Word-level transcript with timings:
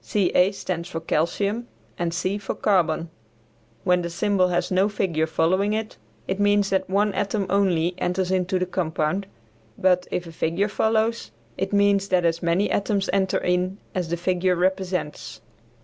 Ca 0.03 0.49
stands 0.51 0.89
for 0.89 0.99
calcium 0.99 1.67
and 1.95 2.11
C 2.11 2.39
for 2.39 2.55
carbon. 2.55 3.11
When 3.83 4.01
the 4.01 4.09
symbol 4.09 4.47
has 4.47 4.71
no 4.71 4.89
figure 4.89 5.27
following 5.27 5.73
it, 5.73 5.95
it 6.27 6.39
means 6.39 6.71
that 6.71 6.89
one 6.89 7.13
atom 7.13 7.45
only 7.51 7.93
enters 7.99 8.31
into 8.31 8.57
the 8.57 8.65
compound; 8.65 9.27
but 9.77 10.07
if 10.09 10.25
a 10.25 10.31
figure 10.31 10.69
follows, 10.69 11.29
it 11.55 11.71
means 11.71 12.07
that 12.07 12.25
as 12.25 12.41
many 12.41 12.71
atoms 12.71 13.11
enter 13.13 13.37
in 13.37 13.77
as 13.93 14.09
the 14.09 14.17
figure 14.17 14.55
represents. 14.55 15.39